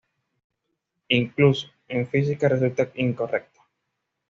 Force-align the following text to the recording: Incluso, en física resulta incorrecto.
Incluso, 1.09 1.67
en 1.87 2.07
física 2.07 2.49
resulta 2.49 2.89
incorrecto. 2.95 3.59